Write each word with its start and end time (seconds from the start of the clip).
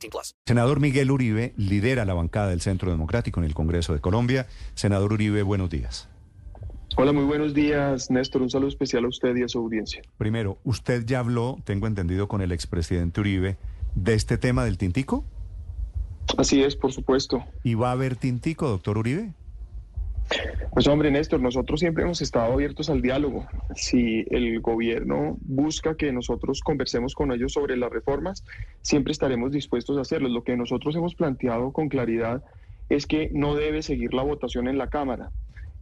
18 0.00 0.10
plus. 0.10 0.34
Senador 0.46 0.80
Miguel 0.80 1.10
Uribe 1.10 1.52
lidera 1.56 2.04
la 2.04 2.14
bancada 2.14 2.48
del 2.48 2.60
Centro 2.60 2.90
Democrático 2.90 3.40
en 3.40 3.46
el 3.46 3.54
Congreso 3.54 3.92
de 3.92 4.00
Colombia. 4.00 4.46
Senador 4.74 5.12
Uribe, 5.12 5.42
buenos 5.42 5.70
días. 5.70 6.08
Hola, 6.96 7.12
muy 7.12 7.24
buenos 7.24 7.54
días, 7.54 8.10
Néstor. 8.10 8.42
Un 8.42 8.50
saludo 8.50 8.68
especial 8.68 9.04
a 9.04 9.08
usted 9.08 9.36
y 9.36 9.42
a 9.42 9.48
su 9.48 9.58
audiencia. 9.58 10.02
Primero, 10.18 10.58
usted 10.64 11.04
ya 11.06 11.20
habló, 11.20 11.58
tengo 11.64 11.86
entendido, 11.86 12.26
con 12.26 12.42
el 12.42 12.50
expresidente 12.50 13.20
Uribe 13.20 13.58
de 13.94 14.14
este 14.14 14.38
tema 14.38 14.64
del 14.64 14.76
tintico. 14.76 15.24
Así 16.36 16.62
es, 16.62 16.76
por 16.76 16.92
supuesto. 16.92 17.44
¿Y 17.62 17.74
va 17.74 17.90
a 17.90 17.92
haber 17.92 18.16
tintico, 18.16 18.68
doctor 18.68 18.98
Uribe? 18.98 19.32
Pues 20.72 20.86
hombre, 20.86 21.10
Néstor, 21.10 21.40
nosotros 21.40 21.80
siempre 21.80 22.04
hemos 22.04 22.22
estado 22.22 22.52
abiertos 22.52 22.90
al 22.90 23.02
diálogo. 23.02 23.46
Si 23.74 24.24
el 24.30 24.60
gobierno 24.60 25.36
busca 25.40 25.96
que 25.96 26.12
nosotros 26.12 26.60
conversemos 26.60 27.14
con 27.14 27.32
ellos 27.32 27.52
sobre 27.52 27.76
las 27.76 27.90
reformas, 27.90 28.44
siempre 28.80 29.12
estaremos 29.12 29.50
dispuestos 29.50 29.98
a 29.98 30.02
hacerlo. 30.02 30.28
Lo 30.28 30.44
que 30.44 30.56
nosotros 30.56 30.94
hemos 30.94 31.14
planteado 31.14 31.72
con 31.72 31.88
claridad 31.88 32.44
es 32.88 33.06
que 33.06 33.30
no 33.32 33.56
debe 33.56 33.82
seguir 33.82 34.14
la 34.14 34.22
votación 34.22 34.68
en 34.68 34.78
la 34.78 34.88
Cámara. 34.88 35.30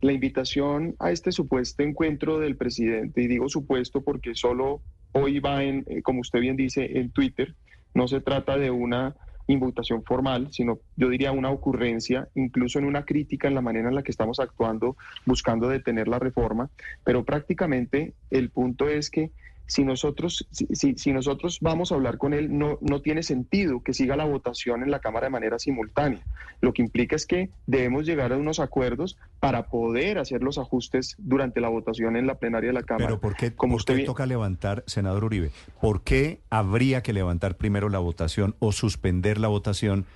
La 0.01 0.13
invitación 0.13 0.95
a 1.01 1.11
este 1.11 1.33
supuesto 1.33 1.83
encuentro 1.83 2.39
del 2.39 2.57
presidente, 2.57 3.23
y 3.23 3.27
digo 3.27 3.49
supuesto 3.49 4.03
porque 4.03 4.35
solo 4.35 4.81
hoy 5.13 5.41
va 5.41 5.65
en, 5.65 5.85
eh, 5.89 6.03
como 6.03 6.21
usted 6.21 6.41
bien 6.41 6.57
dice, 6.57 6.99
en 6.99 7.11
Twitter, 7.11 7.55
no 7.95 8.09
se 8.09 8.21
trata 8.21 8.57
de 8.57 8.71
una 8.71 9.17
invitación 9.49 10.05
formal, 10.05 10.49
sino 10.53 10.79
yo 10.97 11.09
diría 11.09 11.33
una 11.33 11.51
ocurrencia, 11.51 12.29
incluso 12.35 12.79
en 12.79 12.85
una 12.85 13.05
crítica 13.05 13.49
en 13.49 13.55
la 13.55 13.63
manera 13.63 13.89
en 13.89 13.95
la 13.95 14.03
que 14.03 14.11
estamos 14.11 14.41
actuando, 14.41 14.97
buscando 15.27 15.69
detener 15.69 16.07
la 16.09 16.19
reforma, 16.19 16.71
pero 17.05 17.25
prácticamente 17.25 18.15
el 18.31 18.51
punto 18.51 18.89
es 18.89 19.11
que 19.11 19.31
si 19.69 19.85
nosotros, 19.85 20.49
si, 20.51 20.67
si- 20.73 20.95
si 20.97 21.13
nosotros 21.13 21.59
vamos 21.61 21.93
a 21.93 21.95
hablar 21.95 22.19
con 22.19 22.33
él, 22.35 22.59
no, 22.59 22.79
no 22.81 23.01
tiene 23.03 23.23
sentido 23.23 23.81
que 23.85 23.93
siga 23.95 24.17
la 24.17 24.25
votación 24.25 24.83
en 24.83 24.91
la 24.91 24.99
Cámara 24.99 25.27
de 25.27 25.31
manera 25.31 25.59
simultánea. 25.61 26.25
Lo 26.61 26.73
que 26.73 26.83
implica 26.83 27.15
es 27.15 27.27
que 27.27 27.51
debemos 27.67 28.05
llegar 28.07 28.33
a 28.33 28.37
unos 28.37 28.59
acuerdos 28.59 29.17
para 29.39 29.69
poder 29.69 30.19
hacer 30.19 30.43
los 30.43 30.59
ajustes 30.59 31.15
durante 31.19 31.61
la 31.61 31.69
votación 31.69 32.17
en 32.17 32.27
la 32.27 32.35
plenaria 32.37 32.71
de 32.71 32.75
la 32.75 32.83
Cámara. 32.83 33.07
Pero 33.07 33.21
¿por 33.21 33.37
qué, 33.37 33.55
Como 33.55 33.75
por 33.75 33.81
usted 33.83 33.97
qué 33.99 34.05
toca 34.05 34.27
levantar, 34.27 34.83
senador 34.87 35.23
Uribe? 35.25 35.51
¿Por 35.81 36.01
qué 36.03 36.41
habría 36.51 37.03
que 37.03 37.13
levantar 37.13 37.57
primero 37.57 37.89
la 37.91 37.99
votación 38.01 38.57
o 38.59 38.73
suspender 38.73 39.39
la 39.39 39.49
votación 39.49 40.07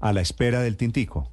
a 0.00 0.12
la 0.12 0.22
espera 0.22 0.60
del 0.62 0.76
tintico? 0.76 1.28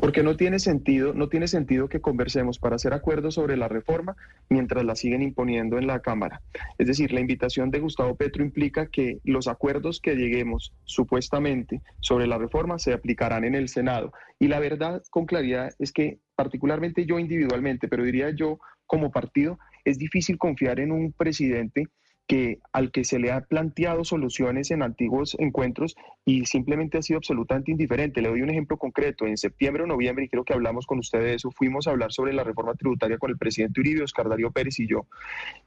Porque 0.00 0.22
no 0.22 0.34
tiene 0.34 0.58
sentido, 0.58 1.12
no 1.12 1.28
tiene 1.28 1.46
sentido 1.46 1.88
que 1.90 2.00
conversemos 2.00 2.58
para 2.58 2.76
hacer 2.76 2.94
acuerdos 2.94 3.34
sobre 3.34 3.58
la 3.58 3.68
reforma 3.68 4.16
mientras 4.48 4.82
la 4.82 4.96
siguen 4.96 5.20
imponiendo 5.20 5.76
en 5.76 5.86
la 5.86 6.00
Cámara. 6.00 6.40
Es 6.78 6.86
decir, 6.86 7.12
la 7.12 7.20
invitación 7.20 7.70
de 7.70 7.80
Gustavo 7.80 8.16
Petro 8.16 8.42
implica 8.42 8.86
que 8.86 9.18
los 9.24 9.46
acuerdos 9.46 10.00
que 10.00 10.16
lleguemos 10.16 10.72
supuestamente 10.84 11.82
sobre 12.00 12.26
la 12.26 12.38
reforma 12.38 12.78
se 12.78 12.94
aplicarán 12.94 13.44
en 13.44 13.54
el 13.54 13.68
Senado. 13.68 14.12
Y 14.38 14.48
la 14.48 14.58
verdad, 14.58 15.02
con 15.10 15.26
claridad, 15.26 15.74
es 15.78 15.92
que 15.92 16.18
particularmente 16.34 17.04
yo 17.04 17.18
individualmente, 17.18 17.86
pero 17.86 18.02
diría 18.02 18.30
yo 18.30 18.58
como 18.86 19.10
partido, 19.10 19.58
es 19.84 19.98
difícil 19.98 20.38
confiar 20.38 20.80
en 20.80 20.92
un 20.92 21.12
presidente 21.12 21.88
que 22.30 22.60
al 22.72 22.92
que 22.92 23.02
se 23.02 23.18
le 23.18 23.32
ha 23.32 23.40
planteado 23.40 24.04
soluciones 24.04 24.70
en 24.70 24.84
antiguos 24.84 25.36
encuentros 25.40 25.96
y 26.24 26.46
simplemente 26.46 26.96
ha 26.96 27.02
sido 27.02 27.16
absolutamente 27.16 27.72
indiferente. 27.72 28.22
Le 28.22 28.28
doy 28.28 28.42
un 28.42 28.50
ejemplo 28.50 28.76
concreto. 28.76 29.26
En 29.26 29.36
septiembre 29.36 29.82
o 29.82 29.88
noviembre, 29.88 30.26
y 30.26 30.28
creo 30.28 30.44
que 30.44 30.52
hablamos 30.52 30.86
con 30.86 31.00
ustedes 31.00 31.24
de 31.24 31.34
eso, 31.34 31.50
fuimos 31.50 31.88
a 31.88 31.90
hablar 31.90 32.12
sobre 32.12 32.32
la 32.32 32.44
reforma 32.44 32.74
tributaria 32.74 33.18
con 33.18 33.32
el 33.32 33.36
presidente 33.36 33.80
Uribe, 33.80 34.04
Oscar 34.04 34.28
Darío 34.28 34.52
Pérez 34.52 34.78
y 34.78 34.86
yo, 34.86 35.08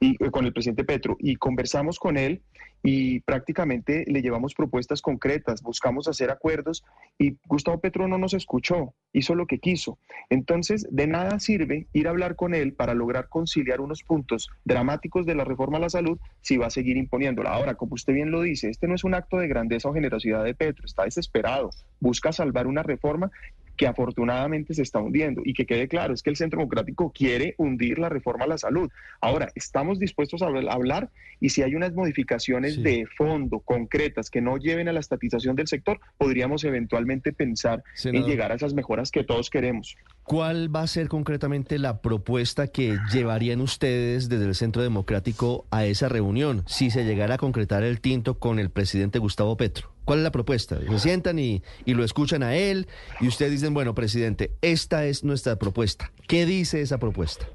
y 0.00 0.16
eh, 0.24 0.30
con 0.30 0.46
el 0.46 0.54
presidente 0.54 0.84
Petro, 0.84 1.18
y 1.20 1.36
conversamos 1.36 1.98
con 1.98 2.16
él 2.16 2.40
y 2.82 3.20
prácticamente 3.20 4.06
le 4.06 4.22
llevamos 4.22 4.54
propuestas 4.54 5.02
concretas, 5.02 5.60
buscamos 5.60 6.08
hacer 6.08 6.30
acuerdos 6.30 6.82
y 7.18 7.36
Gustavo 7.44 7.78
Petro 7.78 8.08
no 8.08 8.16
nos 8.16 8.32
escuchó, 8.32 8.94
hizo 9.14 9.34
lo 9.34 9.46
que 9.46 9.58
quiso. 9.58 9.96
Entonces, 10.28 10.86
de 10.90 11.06
nada 11.06 11.38
sirve 11.38 11.86
ir 11.94 12.06
a 12.06 12.10
hablar 12.10 12.36
con 12.36 12.54
él 12.54 12.74
para 12.74 12.92
lograr 12.92 13.28
conciliar 13.28 13.80
unos 13.80 14.02
puntos 14.02 14.50
dramáticos 14.64 15.24
de 15.24 15.34
la 15.34 15.44
reforma 15.44 15.78
a 15.78 15.80
la 15.80 15.88
salud 15.88 16.18
si 16.42 16.58
va 16.58 16.66
a 16.66 16.70
seguir 16.70 16.98
imponiéndola. 16.98 17.50
Ahora, 17.50 17.76
como 17.76 17.94
usted 17.94 18.12
bien 18.12 18.30
lo 18.30 18.42
dice, 18.42 18.68
este 18.68 18.88
no 18.88 18.94
es 18.94 19.04
un 19.04 19.14
acto 19.14 19.38
de 19.38 19.48
grandeza 19.48 19.88
o 19.88 19.94
generosidad 19.94 20.44
de 20.44 20.54
Petro, 20.54 20.84
está 20.84 21.04
desesperado, 21.04 21.70
busca 22.00 22.32
salvar 22.32 22.66
una 22.66 22.82
reforma 22.82 23.30
que 23.76 23.86
afortunadamente 23.86 24.74
se 24.74 24.82
está 24.82 25.00
hundiendo. 25.00 25.42
Y 25.44 25.54
que 25.54 25.66
quede 25.66 25.88
claro, 25.88 26.14
es 26.14 26.22
que 26.22 26.30
el 26.30 26.36
Centro 26.36 26.58
Democrático 26.58 27.12
quiere 27.12 27.54
hundir 27.58 27.98
la 27.98 28.08
reforma 28.08 28.44
a 28.44 28.48
la 28.48 28.58
salud. 28.58 28.90
Ahora, 29.20 29.50
estamos 29.54 29.98
dispuestos 29.98 30.42
a 30.42 30.46
habl- 30.48 30.68
a 30.68 30.74
hablar 30.74 31.10
y 31.40 31.50
si 31.50 31.62
hay 31.62 31.74
unas 31.74 31.92
modificaciones 31.94 32.74
Sí. 32.74 32.82
de 32.82 33.06
fondo 33.16 33.60
concretas 33.60 34.30
que 34.30 34.40
no 34.40 34.56
lleven 34.56 34.88
a 34.88 34.92
la 34.92 35.00
estatización 35.00 35.56
del 35.56 35.66
sector, 35.66 36.00
podríamos 36.18 36.64
eventualmente 36.64 37.32
pensar 37.32 37.82
Senador. 37.94 38.24
en 38.24 38.30
llegar 38.30 38.52
a 38.52 38.54
esas 38.54 38.74
mejoras 38.74 39.10
que 39.10 39.24
todos 39.24 39.50
queremos. 39.50 39.96
¿Cuál 40.24 40.74
va 40.74 40.80
a 40.80 40.86
ser 40.86 41.08
concretamente 41.08 41.78
la 41.78 42.00
propuesta 42.00 42.66
que 42.66 42.98
llevarían 43.12 43.60
ustedes 43.60 44.30
desde 44.30 44.46
el 44.46 44.54
Centro 44.54 44.82
Democrático 44.82 45.66
a 45.70 45.84
esa 45.84 46.08
reunión 46.08 46.64
si 46.66 46.90
se 46.90 47.04
llegara 47.04 47.34
a 47.34 47.38
concretar 47.38 47.82
el 47.82 48.00
tinto 48.00 48.38
con 48.38 48.58
el 48.58 48.70
presidente 48.70 49.18
Gustavo 49.18 49.58
Petro? 49.58 49.92
¿Cuál 50.06 50.20
es 50.20 50.24
la 50.24 50.32
propuesta? 50.32 50.78
Se 50.80 50.98
sientan 50.98 51.38
y, 51.38 51.62
y 51.84 51.92
lo 51.92 52.04
escuchan 52.04 52.42
a 52.42 52.56
él 52.56 52.88
y 53.20 53.28
ustedes 53.28 53.52
dicen, 53.52 53.74
bueno, 53.74 53.94
presidente, 53.94 54.52
esta 54.62 55.04
es 55.04 55.24
nuestra 55.24 55.56
propuesta. 55.56 56.10
¿Qué 56.26 56.46
dice 56.46 56.80
esa 56.80 56.96
propuesta? 56.96 57.46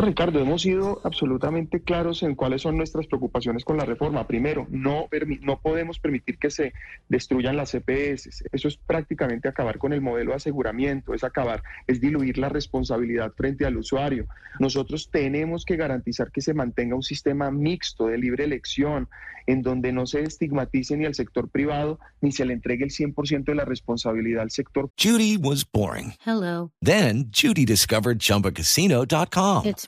No, 0.00 0.06
Ricardo, 0.06 0.38
hemos 0.40 0.62
sido 0.62 1.00
absolutamente 1.04 1.80
claros 1.82 2.22
en 2.22 2.34
cuáles 2.34 2.62
son 2.62 2.76
nuestras 2.76 3.06
preocupaciones 3.06 3.64
con 3.64 3.76
la 3.76 3.84
reforma. 3.84 4.26
Primero, 4.26 4.66
no, 4.70 5.08
permi- 5.08 5.40
no 5.40 5.58
podemos 5.60 5.98
permitir 5.98 6.38
que 6.38 6.50
se 6.50 6.72
destruyan 7.08 7.56
las 7.56 7.70
CPS. 7.72 8.44
Eso 8.52 8.68
es 8.68 8.76
prácticamente 8.76 9.48
acabar 9.48 9.78
con 9.78 9.92
el 9.92 10.00
modelo 10.00 10.30
de 10.30 10.36
aseguramiento, 10.36 11.14
es 11.14 11.24
acabar, 11.24 11.62
es 11.86 12.00
diluir 12.00 12.38
la 12.38 12.48
responsabilidad 12.48 13.32
frente 13.36 13.66
al 13.66 13.76
usuario. 13.76 14.26
Nosotros 14.60 15.08
tenemos 15.10 15.64
que 15.64 15.76
garantizar 15.76 16.30
que 16.30 16.40
se 16.42 16.54
mantenga 16.54 16.94
un 16.94 17.02
sistema 17.02 17.50
mixto 17.50 18.06
de 18.06 18.18
libre 18.18 18.44
elección, 18.44 19.08
en 19.46 19.62
donde 19.62 19.92
no 19.92 20.04
se 20.06 20.22
estigmatice 20.24 20.94
ni 20.96 21.06
al 21.06 21.14
sector 21.14 21.48
privado, 21.48 21.98
ni 22.20 22.32
se 22.32 22.44
le 22.44 22.52
entregue 22.52 22.84
el 22.84 22.90
100% 22.90 23.44
de 23.44 23.54
la 23.54 23.64
responsabilidad 23.64 24.42
al 24.42 24.50
sector 24.50 24.90
Judy 25.02 25.38
was 25.38 25.64
boring. 25.64 26.12
Hello. 26.26 26.70
Then 26.82 27.30
Judy 27.32 27.64
discovered 27.64 28.18
ChumbaCasino.com. 28.18 29.64
It's 29.66 29.87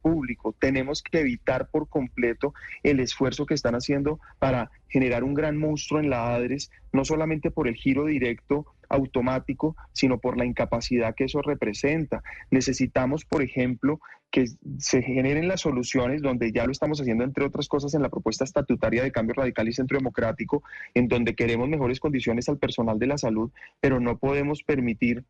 Público. 0.00 0.54
Tenemos 0.58 1.02
que 1.02 1.20
evitar 1.20 1.68
por 1.70 1.88
completo 1.88 2.54
el 2.82 3.00
esfuerzo 3.00 3.46
que 3.46 3.54
están 3.54 3.74
haciendo 3.74 4.20
para 4.38 4.70
generar 4.88 5.24
un 5.24 5.34
gran 5.34 5.56
monstruo 5.56 6.00
en 6.00 6.10
la 6.10 6.34
ADRES, 6.34 6.70
no 6.92 7.04
solamente 7.04 7.50
por 7.50 7.68
el 7.68 7.74
giro 7.74 8.06
directo 8.06 8.66
automático, 8.88 9.76
sino 9.92 10.18
por 10.18 10.38
la 10.38 10.46
incapacidad 10.46 11.14
que 11.14 11.24
eso 11.24 11.42
representa. 11.42 12.22
Necesitamos, 12.50 13.24
por 13.24 13.42
ejemplo, 13.42 14.00
que 14.30 14.46
se 14.78 15.02
generen 15.02 15.48
las 15.48 15.62
soluciones 15.62 16.22
donde 16.22 16.52
ya 16.52 16.64
lo 16.66 16.72
estamos 16.72 17.00
haciendo, 17.00 17.24
entre 17.24 17.44
otras 17.44 17.68
cosas, 17.68 17.94
en 17.94 18.02
la 18.02 18.10
propuesta 18.10 18.44
estatutaria 18.44 19.02
de 19.02 19.12
cambio 19.12 19.34
radical 19.34 19.68
y 19.68 19.72
centro 19.72 19.98
democrático, 19.98 20.62
en 20.94 21.08
donde 21.08 21.34
queremos 21.34 21.68
mejores 21.68 22.00
condiciones 22.00 22.48
al 22.48 22.58
personal 22.58 22.98
de 22.98 23.06
la 23.06 23.18
salud, 23.18 23.50
pero 23.80 24.00
no 24.00 24.18
podemos 24.18 24.62
permitir 24.62 25.24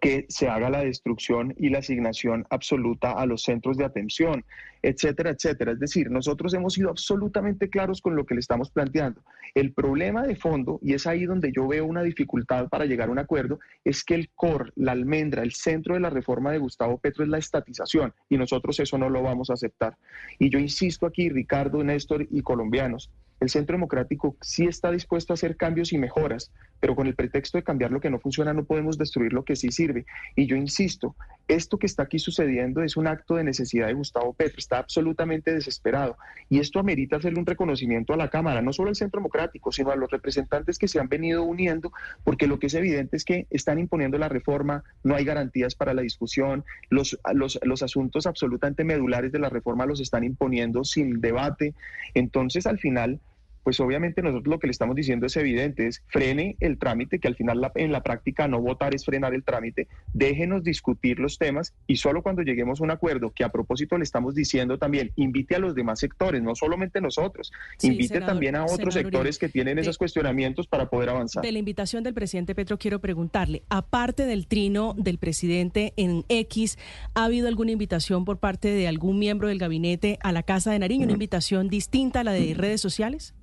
que 0.00 0.26
se 0.28 0.48
haga 0.48 0.70
la 0.70 0.84
destrucción 0.84 1.54
y 1.56 1.70
la 1.70 1.78
asignación 1.78 2.44
absoluta 2.50 3.12
a 3.12 3.26
los 3.26 3.42
centros 3.42 3.76
de 3.76 3.84
atención, 3.84 4.44
etcétera, 4.82 5.30
etcétera. 5.30 5.72
Es 5.72 5.80
decir, 5.80 6.10
nosotros 6.10 6.54
hemos 6.54 6.74
sido 6.74 6.90
absolutamente 6.90 7.68
claros 7.70 8.00
con 8.00 8.14
lo 8.14 8.26
que 8.26 8.34
le 8.34 8.40
estamos 8.40 8.70
planteando. 8.70 9.22
El 9.54 9.72
problema 9.72 10.26
de 10.26 10.36
fondo, 10.36 10.78
y 10.82 10.94
es 10.94 11.06
ahí 11.06 11.24
donde 11.24 11.52
yo 11.54 11.66
veo 11.66 11.86
una 11.86 12.02
dificultad 12.02 12.68
para 12.68 12.84
llegar 12.84 13.08
a 13.08 13.12
un 13.12 13.18
acuerdo, 13.18 13.58
es 13.84 14.04
que 14.04 14.14
el 14.14 14.28
core, 14.34 14.72
la 14.76 14.92
almendra, 14.92 15.42
el 15.42 15.52
centro 15.52 15.94
de 15.94 16.00
la 16.00 16.10
reforma 16.10 16.52
de 16.52 16.58
Gustavo 16.58 16.98
Petro 16.98 17.24
es 17.24 17.30
la 17.30 17.38
estatización 17.38 18.12
y 18.28 18.36
nosotros 18.36 18.78
eso 18.80 18.98
no 18.98 19.08
lo 19.08 19.22
vamos 19.22 19.50
a 19.50 19.54
aceptar. 19.54 19.96
Y 20.38 20.50
yo 20.50 20.58
insisto 20.58 21.06
aquí, 21.06 21.28
Ricardo, 21.28 21.82
Néstor 21.82 22.26
y 22.30 22.42
colombianos, 22.42 23.10
el 23.40 23.50
Centro 23.50 23.74
Democrático 23.74 24.36
sí 24.40 24.66
está 24.66 24.90
dispuesto 24.90 25.32
a 25.32 25.34
hacer 25.34 25.56
cambios 25.56 25.92
y 25.92 25.98
mejoras, 25.98 26.50
pero 26.80 26.96
con 26.96 27.06
el 27.06 27.14
pretexto 27.14 27.58
de 27.58 27.64
cambiar 27.64 27.90
lo 27.90 28.00
que 28.00 28.10
no 28.10 28.18
funciona 28.18 28.52
no 28.52 28.64
podemos 28.64 28.96
destruir 28.98 29.32
lo 29.32 29.44
que 29.44 29.56
sí 29.56 29.70
sirve. 29.70 30.06
Y 30.34 30.46
yo 30.46 30.56
insisto, 30.56 31.14
esto 31.48 31.78
que 31.78 31.86
está 31.86 32.04
aquí 32.04 32.18
sucediendo 32.18 32.82
es 32.82 32.96
un 32.96 33.06
acto 33.06 33.34
de 33.34 33.44
necesidad 33.44 33.88
de 33.88 33.94
Gustavo 33.94 34.32
Petro, 34.32 34.58
está 34.58 34.78
absolutamente 34.78 35.52
desesperado. 35.52 36.16
Y 36.48 36.60
esto 36.60 36.78
amerita 36.78 37.16
hacerle 37.16 37.40
un 37.40 37.46
reconocimiento 37.46 38.14
a 38.14 38.16
la 38.16 38.30
Cámara, 38.30 38.62
no 38.62 38.72
solo 38.72 38.88
al 38.88 38.96
Centro 38.96 39.20
Democrático, 39.20 39.70
sino 39.70 39.90
a 39.90 39.96
los 39.96 40.10
representantes 40.10 40.78
que 40.78 40.88
se 40.88 40.98
han 40.98 41.08
venido 41.08 41.42
uniendo, 41.44 41.92
porque 42.24 42.46
lo 42.46 42.58
que 42.58 42.68
es 42.68 42.74
evidente 42.74 43.16
es 43.16 43.24
que 43.24 43.46
están 43.50 43.78
imponiendo 43.78 44.18
la 44.18 44.28
reforma, 44.28 44.82
no 45.04 45.14
hay 45.14 45.24
garantías 45.24 45.74
para 45.74 45.94
la 45.94 46.02
discusión, 46.02 46.64
los, 46.88 47.18
los, 47.32 47.58
los 47.62 47.82
asuntos 47.82 48.26
absolutamente 48.26 48.84
medulares 48.84 49.32
de 49.32 49.38
la 49.38 49.50
reforma 49.50 49.86
los 49.86 50.00
están 50.00 50.24
imponiendo 50.24 50.84
sin 50.84 51.20
debate. 51.20 51.74
Entonces, 52.14 52.66
al 52.66 52.78
final 52.78 53.20
pues 53.66 53.80
obviamente 53.80 54.22
nosotros 54.22 54.46
lo 54.46 54.60
que 54.60 54.68
le 54.68 54.70
estamos 54.70 54.94
diciendo 54.94 55.26
es 55.26 55.36
evidente, 55.36 55.88
es 55.88 56.00
frene 56.06 56.56
el 56.60 56.78
trámite, 56.78 57.18
que 57.18 57.26
al 57.26 57.34
final 57.34 57.60
la, 57.60 57.72
en 57.74 57.90
la 57.90 58.00
práctica 58.04 58.46
no 58.46 58.60
votar 58.60 58.94
es 58.94 59.04
frenar 59.04 59.34
el 59.34 59.42
trámite, 59.42 59.88
déjenos 60.14 60.62
discutir 60.62 61.18
los 61.18 61.36
temas 61.36 61.74
y 61.88 61.96
solo 61.96 62.22
cuando 62.22 62.42
lleguemos 62.42 62.80
a 62.80 62.84
un 62.84 62.92
acuerdo, 62.92 63.32
que 63.34 63.42
a 63.42 63.48
propósito 63.48 63.98
le 63.98 64.04
estamos 64.04 64.36
diciendo 64.36 64.78
también, 64.78 65.10
invite 65.16 65.56
a 65.56 65.58
los 65.58 65.74
demás 65.74 65.98
sectores, 65.98 66.40
no 66.42 66.54
solamente 66.54 67.00
nosotros, 67.00 67.50
Sí, 67.76 67.88
invite 67.88 68.14
senador- 68.14 68.26
también 68.34 68.54
a 68.54 68.66
otros 68.66 68.94
sectores 68.94 69.36
Uribe, 69.36 69.38
que 69.40 69.48
tienen 69.52 69.74
de- 69.74 69.80
esos 69.82 69.98
cuestionamientos 69.98 70.68
para 70.68 70.88
poder 70.88 71.08
avanzar. 71.08 71.42
De 71.42 71.50
la 71.50 71.58
invitación 71.58 72.04
del 72.04 72.14
presidente 72.14 72.54
Petro, 72.54 72.78
quiero 72.78 73.00
preguntarle, 73.00 73.64
aparte 73.68 74.26
del 74.26 74.46
trino 74.46 74.94
del 74.96 75.18
presidente 75.18 75.92
en 75.96 76.24
X, 76.28 76.78
¿ha 77.14 77.24
habido 77.24 77.48
alguna 77.48 77.72
invitación 77.72 78.24
por 78.24 78.38
parte 78.38 78.68
de 78.68 78.86
algún 78.86 79.18
miembro 79.18 79.48
del 79.48 79.58
gabinete 79.58 80.20
a 80.22 80.30
la 80.30 80.44
Casa 80.44 80.70
de 80.70 80.78
Nariño, 80.78 81.02
una 81.02 81.14
invitación 81.14 81.68
distinta 81.68 82.20
a 82.20 82.24
la 82.24 82.30
de 82.32 82.54
redes 82.54 82.80
sociales? 82.80 83.34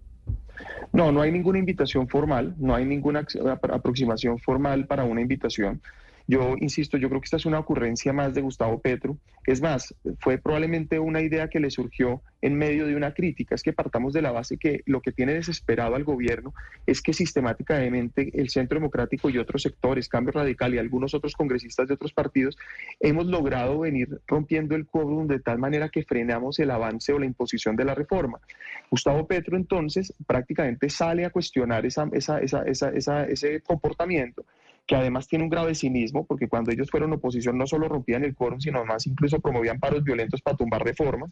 No, 0.92 1.12
no 1.12 1.22
hay 1.22 1.32
ninguna 1.32 1.60
invitación 1.60 2.08
formal, 2.08 2.54
no 2.58 2.76
hay 2.76 2.86
ninguna 2.86 3.22
ac- 3.24 3.42
apro- 3.42 3.74
aproximación 3.74 4.38
formal 4.40 4.86
para 4.86 5.04
una 5.04 5.22
invitación. 5.22 5.82
Yo 6.26 6.56
insisto, 6.60 6.98
yo 6.98 7.10
creo 7.10 7.20
que 7.20 7.26
esta 7.26 7.38
es 7.38 7.46
una 7.46 7.60
ocurrencia 7.60 8.14
más 8.14 8.34
de 8.34 8.42
Gustavo 8.42 8.80
Petro. 8.80 9.18
Es 9.46 9.62
más, 9.62 9.94
fue 10.20 10.38
probablemente 10.38 10.98
una 10.98 11.22
idea 11.22 11.50
que 11.50 11.60
le 11.60 11.70
surgió 11.70 12.22
en 12.42 12.58
medio 12.58 12.88
de 12.88 12.96
una 12.96 13.14
crítica. 13.14 13.56
Es 13.56 13.64
que 13.64 13.74
partamos 13.74 14.14
de 14.14 14.22
la 14.22 14.32
base 14.32 14.58
que 14.58 14.84
lo 14.86 15.02
que 15.02 15.12
tiene 15.12 15.34
desesperado 15.34 15.96
al 15.96 16.06
gobierno 16.06 16.54
es 16.86 17.02
que 17.02 17.12
sistemáticamente 17.12 18.32
el 18.40 18.50
Centro 18.50 18.80
Democrático 18.80 19.30
y 19.30 19.38
otros 19.38 19.64
sectores, 19.64 20.08
Cambio 20.08 20.32
Radical 20.32 20.74
y 20.74 20.78
algunos 20.78 21.14
otros 21.14 21.34
congresistas 21.34 21.90
de 21.90 21.96
otros 21.96 22.14
partidos, 22.14 22.58
hemos 23.02 23.26
logrado 23.26 23.80
venir 23.80 24.22
rompiendo 24.26 24.76
el 24.76 24.86
quórum 24.86 25.28
de 25.28 25.40
tal 25.40 25.60
manera 25.60 25.90
que 25.90 26.04
frenamos 26.04 26.58
el 26.60 26.72
avance 26.72 27.12
o 27.12 27.20
la 27.20 27.26
imposición 27.26 27.76
de 27.76 27.84
la 27.84 27.96
reforma. 27.96 28.40
Gustavo 28.90 29.28
Petro 29.28 29.58
entonces 29.58 30.14
prácticamente 30.26 30.90
sale 30.90 31.26
a 31.26 31.32
cuestionar 31.32 31.86
ese 31.86 33.62
comportamiento 33.62 34.46
que 34.86 34.96
además 34.96 35.28
tiene 35.28 35.46
un 35.46 35.50
grave 35.50 35.76
cinismo, 35.76 36.26
porque 36.26 36.48
cuando 36.48 36.72
ellos 36.72 36.90
fueron 36.92 37.14
oposición 37.14 37.58
no 37.58 37.68
solo 37.68 37.88
rompían 37.88 38.24
el 38.24 38.36
quórum, 38.36 38.60
sino 38.60 38.80
además 38.80 39.08
incluso 39.08 39.40
promovían 39.40 39.80
paros 39.80 40.04
violentos 40.04 40.42
para 40.42 40.58
tumbar 40.58 40.84
reformas. 40.84 41.32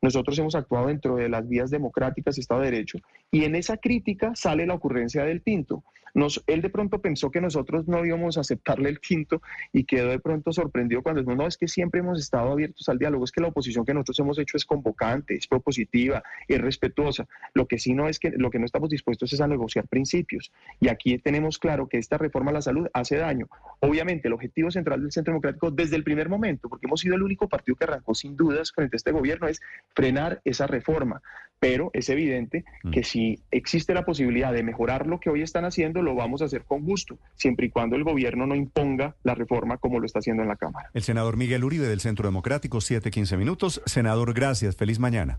Nosotros 0.00 0.38
hemos 0.38 0.54
actuado 0.54 0.86
dentro 0.86 1.16
de 1.16 1.28
las 1.28 1.48
vías 1.48 1.70
democráticas, 1.70 2.38
Estado 2.38 2.60
de 2.60 2.70
Derecho, 2.70 2.98
y 3.30 3.44
en 3.44 3.54
esa 3.54 3.76
crítica 3.76 4.32
sale 4.34 4.66
la 4.66 4.74
ocurrencia 4.74 5.24
del 5.24 5.42
tinto. 5.42 5.82
Nos, 6.14 6.42
él 6.46 6.60
de 6.60 6.68
pronto 6.68 7.00
pensó 7.00 7.30
que 7.30 7.40
nosotros 7.40 7.88
no 7.88 8.04
íbamos 8.04 8.36
a 8.36 8.42
aceptarle 8.42 8.90
el 8.90 9.00
tinto 9.00 9.40
y 9.72 9.84
quedó 9.84 10.10
de 10.10 10.18
pronto 10.18 10.52
sorprendido 10.52 11.02
cuando 11.02 11.22
dijimos, 11.22 11.38
no, 11.38 11.46
es 11.46 11.56
que 11.56 11.68
siempre 11.68 12.00
hemos 12.00 12.20
estado 12.20 12.52
abiertos 12.52 12.88
al 12.88 12.98
diálogo, 12.98 13.24
es 13.24 13.32
que 13.32 13.40
la 13.40 13.48
oposición 13.48 13.84
que 13.84 13.94
nosotros 13.94 14.18
hemos 14.20 14.38
hecho 14.38 14.56
es 14.56 14.64
convocante, 14.64 15.34
es 15.34 15.46
propositiva, 15.46 16.22
es 16.48 16.60
respetuosa. 16.60 17.26
Lo 17.54 17.66
que 17.66 17.78
sí 17.78 17.94
no 17.94 18.08
es 18.08 18.18
que, 18.18 18.30
lo 18.30 18.50
que 18.50 18.58
no 18.58 18.66
estamos 18.66 18.90
dispuestos 18.90 19.32
es 19.32 19.40
a 19.40 19.46
negociar 19.46 19.88
principios. 19.88 20.52
Y 20.80 20.88
aquí 20.88 21.18
tenemos 21.18 21.58
claro 21.58 21.88
que 21.88 21.98
esta 21.98 22.18
reforma 22.18 22.50
a 22.50 22.54
la 22.54 22.62
salud 22.62 22.88
hace 22.92 23.16
daño. 23.16 23.48
Obviamente, 23.84 24.28
el 24.28 24.34
objetivo 24.34 24.70
central 24.70 25.02
del 25.02 25.10
Centro 25.10 25.32
Democrático 25.32 25.72
desde 25.72 25.96
el 25.96 26.04
primer 26.04 26.28
momento, 26.28 26.68
porque 26.68 26.86
hemos 26.86 27.00
sido 27.00 27.16
el 27.16 27.22
único 27.22 27.48
partido 27.48 27.74
que 27.74 27.84
arrancó 27.84 28.14
sin 28.14 28.36
dudas 28.36 28.70
frente 28.72 28.94
a 28.94 28.98
este 28.98 29.10
gobierno, 29.10 29.48
es 29.48 29.60
frenar 29.92 30.40
esa 30.44 30.68
reforma. 30.68 31.20
Pero 31.58 31.90
es 31.92 32.08
evidente 32.08 32.64
que 32.92 33.02
si 33.02 33.40
existe 33.50 33.92
la 33.92 34.04
posibilidad 34.04 34.52
de 34.52 34.62
mejorar 34.62 35.08
lo 35.08 35.18
que 35.18 35.30
hoy 35.30 35.42
están 35.42 35.64
haciendo, 35.64 36.00
lo 36.00 36.14
vamos 36.14 36.42
a 36.42 36.44
hacer 36.44 36.64
con 36.64 36.84
gusto, 36.84 37.18
siempre 37.34 37.66
y 37.66 37.70
cuando 37.70 37.96
el 37.96 38.04
gobierno 38.04 38.46
no 38.46 38.54
imponga 38.54 39.16
la 39.24 39.34
reforma 39.34 39.78
como 39.78 39.98
lo 39.98 40.06
está 40.06 40.20
haciendo 40.20 40.42
en 40.42 40.48
la 40.48 40.56
Cámara. 40.56 40.90
El 40.94 41.02
senador 41.02 41.36
Miguel 41.36 41.64
Uribe 41.64 41.88
del 41.88 42.00
Centro 42.00 42.28
Democrático, 42.28 42.78
7:15 42.78 43.36
minutos. 43.36 43.82
Senador, 43.84 44.32
gracias. 44.32 44.76
Feliz 44.76 45.00
mañana. 45.00 45.38